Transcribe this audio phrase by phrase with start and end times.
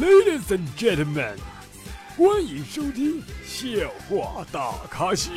[0.00, 1.36] Ladies and gentlemen，
[2.16, 3.68] 欢迎收听笑
[4.08, 5.30] 话大咖秀。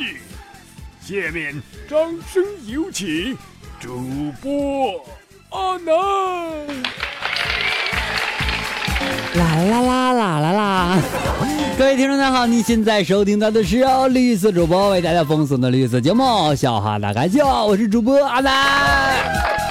[1.00, 1.98] 下面掌
[2.32, 3.36] 声有请
[3.80, 5.04] 主播
[5.50, 5.92] 阿南。
[9.34, 10.98] 啦啦啦啦啦啦！
[11.78, 16.24] 各位听众大家好，您现在收听到的是由绿色主播为大家奉送的绿色节目
[16.56, 19.67] 《笑话大咖秀》，我是主播阿南。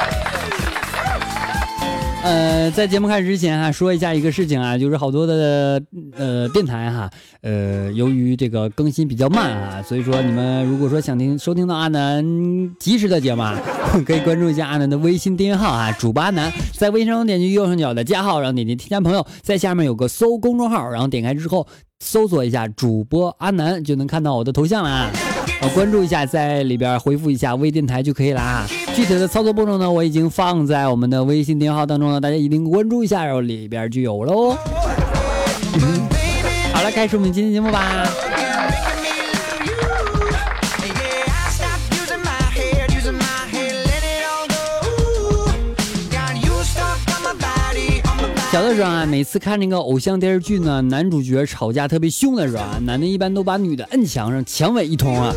[2.24, 5.82] 呃，在节目开始之前哈，说一下一个事情啊，就是好多的
[6.18, 7.10] 呃电台哈，
[7.42, 12.25] 呃，由于这个更新比较慢啊，所以说你们如果说想听收听到阿南
[12.80, 13.58] 及时的节目，啊，
[14.06, 21.66] 可以关注一下阿南的微信订阅号啊，主播阿南，在微信上点击右上角的加号，然后点击添加朋友，在下面有个搜公众号，然后点开之后
[22.00, 25.10] 搜索一下主播阿南，就能看到我的头像了啊。
[25.60, 28.68] 呃，关注一下，在里边回复一下微电台就可以了啊。
[28.96, 34.56] 具体的操作步骤呢，我已经放在我们的微信订阅号当中了，大家一定关注一下，然后里边就有喽。
[36.73, 38.08] 好了，开始我们今天节目吧。
[48.58, 55.31] 小的时候啊，每次看那个偶像电视剧呢，男主角吵架特别凶的时候啊，男的一般都把女的摁墙上强吻一通啊，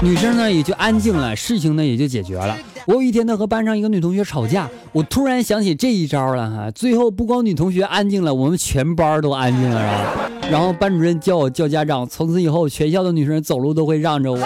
[0.00, 2.56] 女生呢也就安静了，事情呢也就解决了。
[2.86, 10.48] 我有一天呢和班上一个女同学吵架，我突然想起这一招了哈，最后不光女同学安静了，我们全班都安静了，是吧？
[10.48, 14.38] 然后班主任叫我叫家长，从此以后全校的女生走路都会让着我。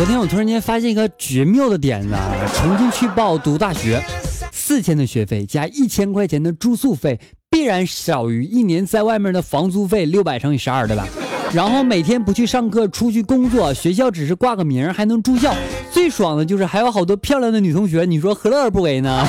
[0.00, 4.02] 昨天我突然间发现一个绝妙的点子，啊重新去报读大学，
[4.50, 7.20] 四千的学费加一千块钱的住宿费，
[7.50, 11.06] 必然少于一年在外面的房租费六百乘以十二，对吧？
[11.52, 15.54] 然后每天不去上课，出去工作，学校只是挂个名，还能住校，
[15.92, 19.26] 最爽的就是还有好多漂亮的女同学，你说何乐而不为呢？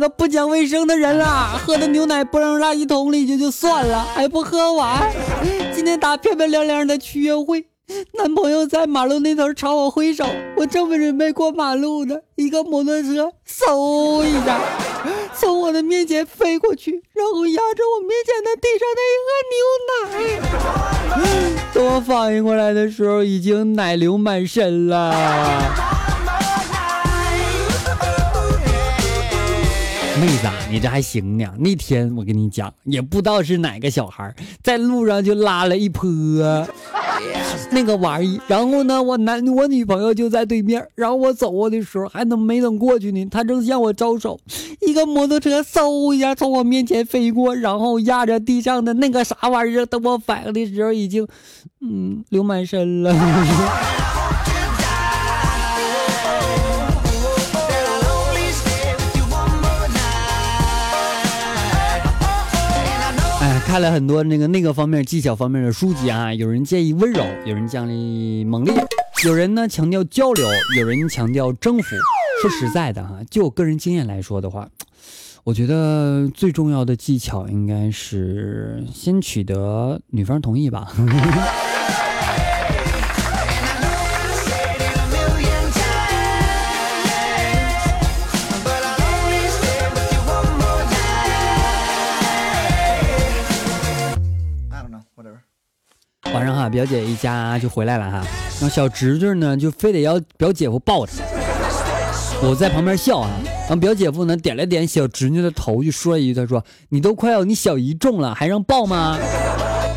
[0.00, 1.60] 个不讲卫生的人啦？
[1.62, 5.12] 喝的牛奶不扔垃圾桶里就就算了，还不喝完。
[5.74, 7.66] 今天打漂漂亮亮的去约会，
[8.14, 10.24] 男朋友在马路那头朝我挥手，
[10.56, 14.58] 我正准备过马路呢，一个摩托车嗖一下
[15.34, 21.60] 从我的面前飞过去，然后压着我面前的地上的一盒牛奶。
[21.74, 25.14] 等我反应过来的时候，已经奶流满身了。
[30.20, 31.46] 妹子，你这还行呢。
[31.58, 36.08] 那天我跟你讲，也不知道是哪个小孩在路上就拉了一泼
[37.72, 44.38] 那个玩意，然后呢，我男我女朋友就在对面，然后我走过的时候还能没等过去呢，他正向我招手，
[44.80, 51.26] 一个摩托车嗖一下从我面前飞过，然后压着地上的那个啥玩意儿，等我反应的时候已经，
[51.80, 53.14] 嗯，流满身了。
[63.70, 68.74] 看了很多那个那个方面技巧方面的书籍啊，有人建议温柔，有人建议猛烈，
[69.24, 70.44] 有人呢强调交流，
[70.76, 71.84] 有人强调征服。
[72.42, 74.68] 说实在的哈，就我个人经验来说的话，
[75.44, 80.92] 我觉得最重要的技巧应该是先取得女方同意吧。
[96.70, 98.18] 表姐一家就回来了哈，
[98.60, 101.12] 然后小侄女呢就非得要表姐夫抱着，
[102.42, 103.30] 我在旁边笑啊，
[103.60, 109.18] 然后表姐夫呢点了点小侄女的头，就说了一句，他说：“你都快要你小姨重了，还让抱吗？”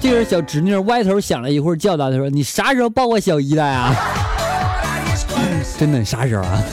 [0.02, 3.96] 这时小侄女歪头想了一会儿，叫道：“他说你啥时候抱过小姨的呀？
[5.78, 6.64] 真的啥时候啊？”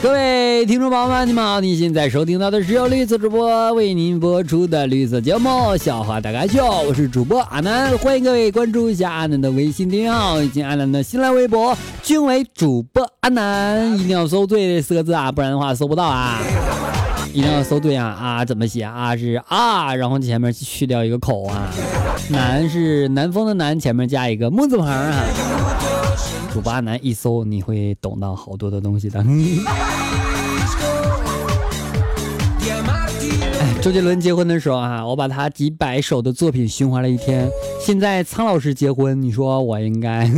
[0.00, 1.60] 各位听众朋友们，你们好！
[1.60, 16.38] 你现在收听到的是由绿色主播为您播出的绿色节目《笑话大开秀》，我是主播阿南，欢迎各位关注一下阿南的微信订阅号以及阿南的新浪微博，均为主播阿南，一定要搜对这四个字啊，不然的话搜不到啊！
[17.32, 18.06] 一定要搜对啊！
[18.06, 19.16] 啊怎么写啊？
[19.16, 21.68] 是啊，然后前面去掉一个口啊。
[22.30, 25.24] 南是南方的南，前面加一个木字旁啊。
[26.58, 29.22] 主播阿南一搜，你会懂到好多的东西的。
[33.80, 37.48] 周杰伦结婚的时候啊，我把他几百首的作品循环了一天。
[37.80, 40.28] 现在苍老师结婚，你说我应该？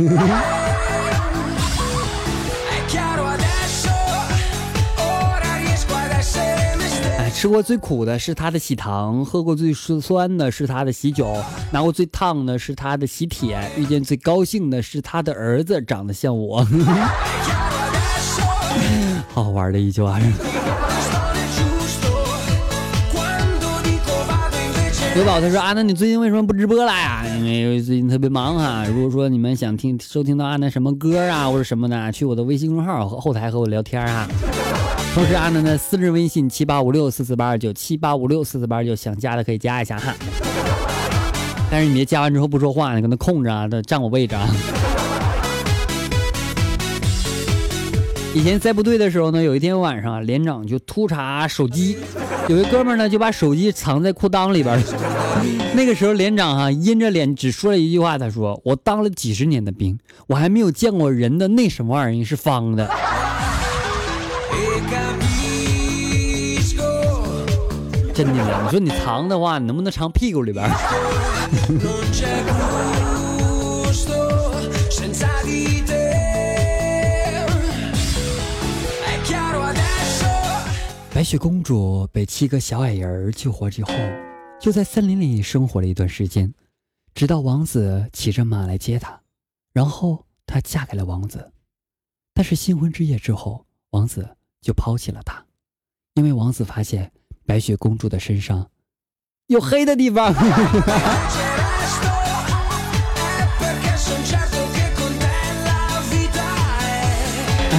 [7.41, 11.35] 吃过最苦的是他的喜糖，喝过最酸的是他的喜酒，
[11.71, 16.63] 拿过最烫的是他的喜帖，遇见最高兴的是他的儿子长得像我。
[19.33, 20.19] 好好玩的一句话。
[25.15, 27.25] 刘宝他说：“阿南，你最近为什么不直播了呀？
[27.39, 28.85] 因为最近特别忙哈。
[28.85, 34.29] 如果说你们想听收听到阿南什么歌啊或者什么的，去我的微信公众号和后台和我聊天啊。”
[35.13, 40.15] 同时，阿南的私人微信七八五六四四八二九七八五六四四八二九，想加的可以加一下哈。
[41.69, 44.47] 但是你别加完之后不说话，你搁那空着啊，那占我位置啊。
[48.33, 51.97] 以前在部队的时候呢，有一天晚上，连长就突查手机，
[52.47, 54.81] 有一哥们呢就把手机藏在裤裆里边。
[55.75, 62.89] 那个时候，连长哈阴着脸只说了一句话，他说：“我当了几十年的兵，我还没有见过人的那什么玩意是方的。”
[68.13, 68.63] 真的吗？
[68.65, 70.69] 你说你藏的话，你能不能藏屁股里边？
[81.13, 83.93] 白雪公主被七个小矮人救活之后，
[84.59, 86.53] 就在森林里生活了一段时间，
[87.13, 89.21] 直到王子骑着马来接她，
[89.71, 91.51] 然后她嫁给了王子。
[92.33, 95.45] 但是新婚之夜之后，王子就抛弃了她，
[96.15, 97.11] 因为王子发现。
[97.51, 98.65] 白雪公主的身上
[99.47, 100.27] 有黑的地方。
[100.33, 100.33] 啊，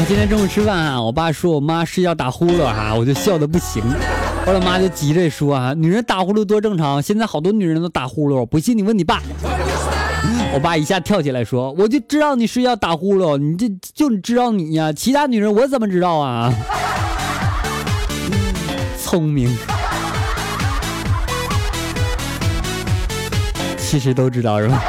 [0.07, 3.83] 今天中午吃饭啊，我爸说我妈睡觉打呼噜哈，我就笑的不行。
[4.45, 9.23] 我老妈就急着说啊，女人打呼噜多正常，现在好多女人都打呼噜，不信你问你爸。
[10.53, 16.53] 我爸一下跳起来说，我就知道你睡觉打呼噜，你这就知道你呀，其他女人我怎么知道啊？
[19.13, 19.55] 聪明，
[23.77, 24.83] 其实都知道是吧？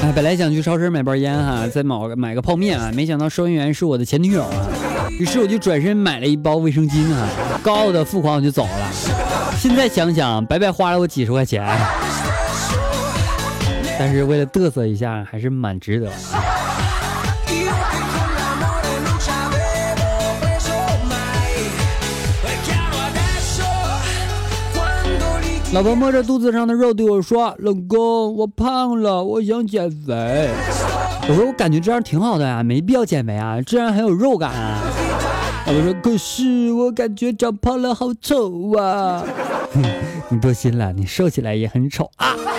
[0.00, 4.66] 哎，本来想去超市买包烟哈，再买个买个泡面啊，没想到收银员是我的前女友啊，
[5.20, 7.28] 于是我就转身买了一包卫生巾啊，
[7.62, 8.90] 高傲的付款我就走了。
[9.58, 11.62] 现在想想，白白花了我几十块钱。
[13.98, 16.10] 但是为了嘚瑟一下，还是蛮值得。
[25.72, 30.48] 老婆摸着肚子上的肉对我说：“老公，我胖了，我想减肥。”
[31.28, 34.52] 我说：“我感觉这样挺好的呀，没必要减肥啊，这样很有肉感。”
[35.66, 39.24] 老婆说：“可是我感觉长胖了好丑啊！
[40.30, 42.53] ”你多心了，你瘦起来也很丑啊啊！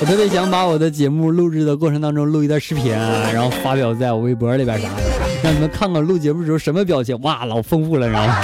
[0.00, 5.02] 我特别想把我的节目录制的过程当中录一段视频啊，然后发表在我微博里边啥的，
[5.42, 8.36] 让你们看看录节目时候什么表情，哇，老丰富了，你知道吗？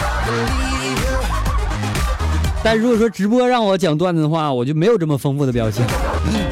[2.64, 5.84] 但如果说直播让我讲段子的话，我就没有这么丰富的表情，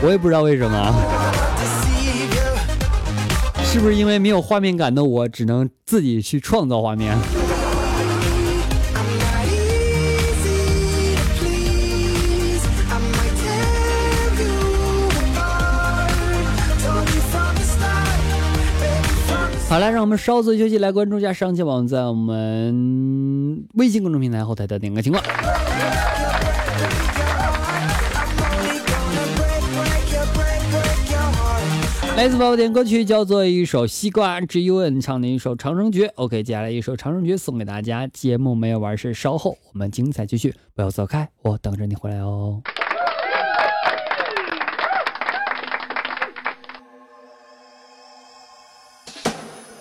[0.03, 0.95] 我也不知道为什么，
[3.65, 7.17] 是不是因为没有画面感的我只能自己去创造画面？
[19.73, 25.25] 好了，让我们稍作休息，来关注一下上期网在我们微信公众平台后台的点歌情况。
[32.19, 36.07] 来自宝宝点歌曲叫做一首《西瓜 G U N》唱的一首《长生诀》。
[36.17, 38.07] OK，接下来一首《长生诀》送给大家。
[38.09, 42.61] 节目没有完事，稍后我们精彩继续，不要走开，我等着你回来哦。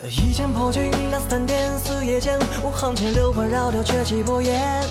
[0.10, 4.84] 一剑破军那三点四叶间，五行千流环绕掉绝气波烟。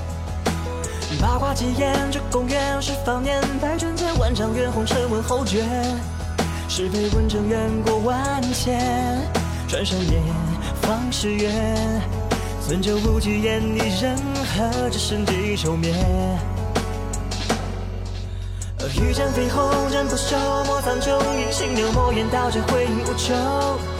[1.20, 5.64] 八卦几言，这公元十方年，百卷间万丈远红尘问侯爵。
[6.68, 9.20] 是非问政远过万千，
[9.66, 10.22] 转山夜，
[10.80, 11.50] 方是月。
[12.64, 14.16] 存酒不惧言，一人
[14.54, 15.92] 何止生计愁眠。
[18.94, 20.36] 御剑飞鸿，人不朽，
[20.66, 23.99] 莫苍穹，隐形流墨烟，刀却回忆无穷。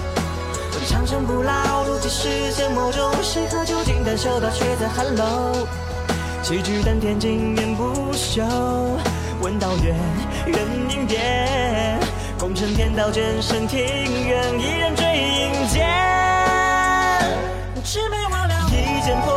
[0.91, 5.69] 长生不老，如今世间魔中，谁和酒精丹修道，却在寒楼。
[6.43, 8.43] 气聚丹田，经年不朽。
[9.41, 9.95] 问道远，
[10.47, 10.59] 人
[10.91, 12.01] 影变。
[12.41, 15.87] 功成天道，卷身庭院，一人追影间。
[17.85, 19.31] 魑魅魍魉，一剑破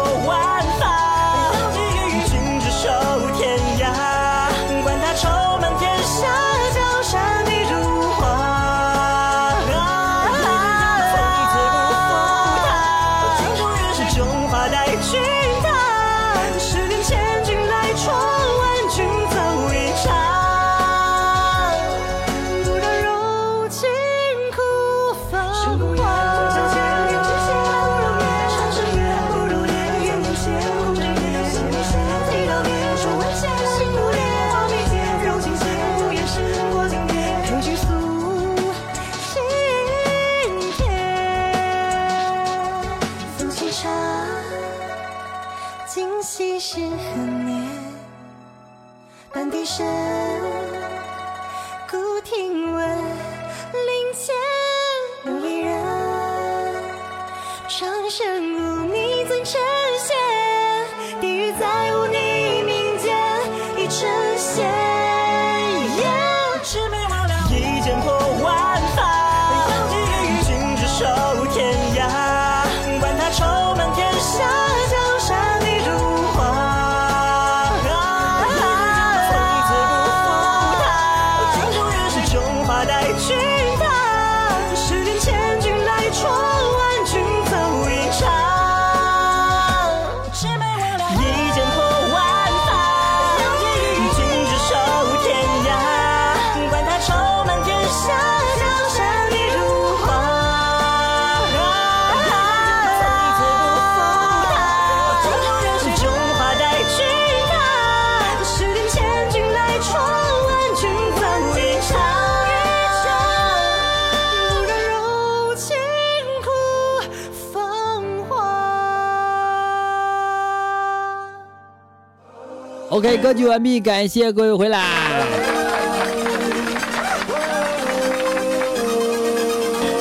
[122.93, 125.25] OK，歌曲完毕，感谢各位回来。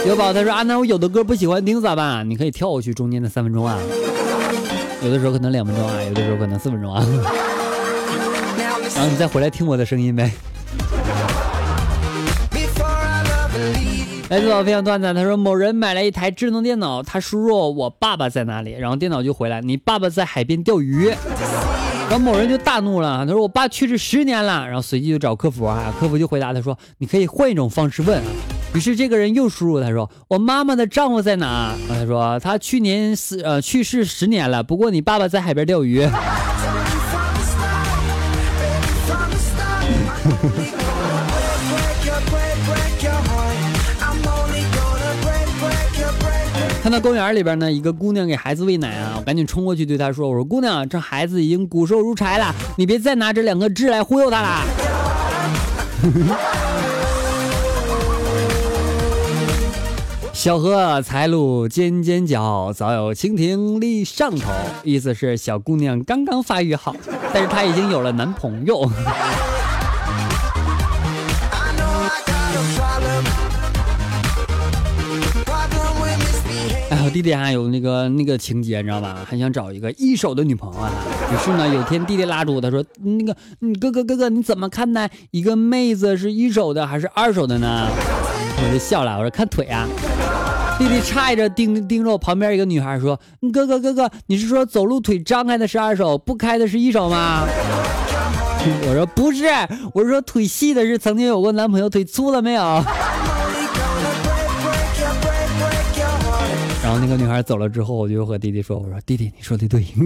[0.06, 2.28] 有宝他说啊，那我有的歌不喜欢听咋办？
[2.28, 3.78] 你可以跳过去中间的三分钟啊，
[5.02, 7.02] 有的时候可能两分钟啊，有的时候可能四分钟啊，
[8.94, 10.30] 然后你再回来听我的声音呗。
[14.28, 21.10] 来自宝分享段子，他说某人买了一台智能电脑，他输入我爸爸在哪里，然后电脑就回来，你爸爸在海边钓鱼。
[22.12, 28.22] 然后某人就大怒了，他说我爸去世十年了，然后随即就找客服啊，客服就回答他说你可以换一种方式问。
[28.74, 31.74] 于是这个人又输入他说我妈妈的丈夫在哪？
[31.88, 36.06] 然后他说他去年死呃去世十年了，不过你爸爸在海边钓鱼。
[46.92, 54.62] 看到公园里边呢，一个姑娘给孩子喂奶啊，我赶紧冲过去对她说：“我说姑娘，这孩子已经骨瘦如柴了，你别再拿这两个痣来忽悠他了。”
[60.34, 64.52] 小荷才露尖尖角，早有蜻蜓立上头。
[64.84, 66.94] 意思是小姑娘刚刚发育好，
[67.32, 68.86] 但是她已经有了男朋友。
[77.12, 79.18] 弟弟还有那个那个情节，你知道吧？
[79.28, 80.90] 还想找一个一手的女朋友啊。
[81.32, 87.88] 于是呢，有天弟弟拉住我，他说：“那个，嗯，哥哥哥哥，你怎么看待一个妹子是一手的还是二手的呢？”
[88.64, 89.86] 我就笑了，我说：“看腿啊。
[90.78, 93.20] ”弟弟诧异着盯盯着我旁边一个女孩说
[93.52, 97.44] ：“哥哥哥哥，你是说走路腿张开的是二手，不开的是一手吗？”
[98.88, 99.44] 我说：“不是，
[99.92, 102.62] 我是说腿细的是曾经有过男朋友，腿粗的没有。”
[106.92, 109.80] 然后那个女孩走了之后，我就和弟弟说：“我说弟弟，你说的对。”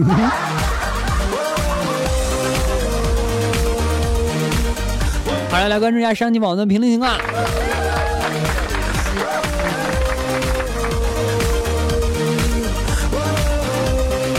[5.51, 7.19] 好了，来关注一下上期宝宝的评论情况。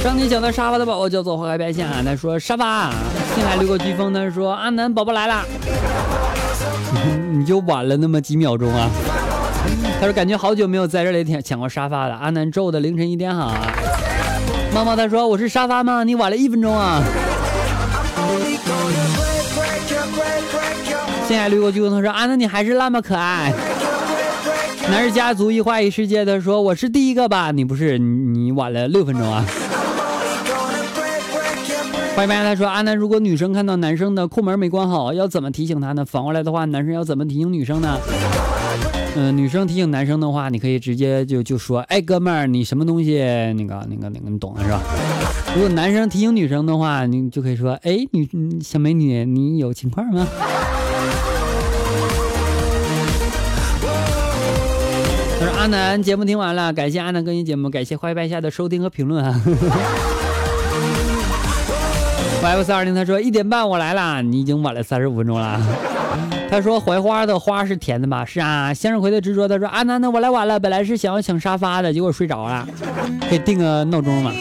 [0.02, 2.90] 上期讲到沙发的宝宝叫做花开白线啊，他说沙发。
[3.35, 5.45] 进来六个飓风，他说阿南宝宝来了，
[7.31, 8.88] 你就晚了那么几秒钟啊。
[10.00, 12.14] 他说感觉好久没有在这里抢抢过沙发了。
[12.14, 13.73] 阿南昼的凌晨一点好啊。
[14.73, 16.05] 猫猫他说我是沙发吗？
[16.05, 17.02] 你晚了一分钟啊。
[21.26, 23.52] 星海掠过飓风，他说阿南你还是那么可爱。
[24.88, 27.50] 男士家族一花一世界，他说我是第一个吧？
[27.50, 29.45] 你不是，你晚了六分钟啊。
[32.14, 36.05] 欢迎白他说阿南，如果女生看到男生的裤门没关好，要怎么提醒他呢？
[36.05, 37.99] 反过来的话，男生要怎么提醒女生呢？
[39.17, 43.19] 嗯，女生提醒男生的话，你可以直接就就说，哎，哥们儿，你什么东西？
[43.57, 44.81] 那个那个那个，你懂的是吧？
[45.55, 48.29] 如果男生提醒女生的话，你就可以说，哎，女
[48.63, 50.27] 小美女，你有情况吗？
[55.41, 59.41] 他说阿南，节目听完了，感谢阿南更新节目，感谢坏败下的收听和评论啊。
[62.41, 65.61] Y 四二零他说一点半我来了，你已经晚了三十五分钟了。
[66.50, 68.25] 他说槐花的花是甜的吧？
[68.25, 68.73] 是啊。
[68.73, 72.67] 向日葵的执着他说阿南，那我来晚了，本来是想要抢沙发的，结果睡着了，
[73.28, 74.33] 可以定个闹钟嘛。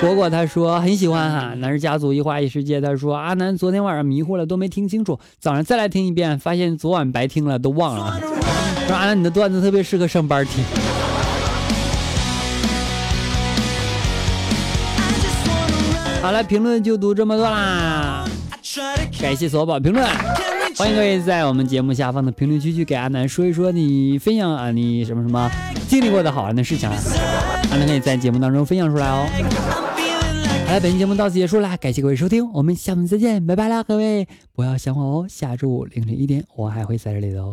[0.00, 2.80] 果果他说很喜欢哈，男士家族一花一世界。
[2.80, 8.20] 他说阿南昨天晚上迷糊了，都没听清楚，早上再来听一遍，发现昨晚白听了，都忘了。
[8.86, 10.62] 说阿南你的段子特别适合上班听。
[16.22, 18.24] 好了，评论就读这么多啦，
[19.20, 20.04] 感谢所宝评论，
[20.76, 25.50] 欢迎各位在我们节目下方的评论区去给阿南说一说你分享啊你什么什么
[25.88, 26.96] 经历过的好玩的事情啊，
[27.70, 29.26] 阿南可以在节目当中分享出来哦。
[30.66, 37.50] 好了，本期节目到此结束啦，感谢各位收听，我们下期再见，拜拜啦，各位不要想我哦，下周五凌晨一点我还会在这里的哦。